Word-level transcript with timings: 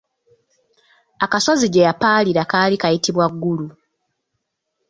Akasozi 1.25 1.67
gye 1.73 1.85
yapaalira 1.87 2.43
kaali 2.51 2.75
kayitibwa 2.81 3.25
Ggulu. 3.33 3.67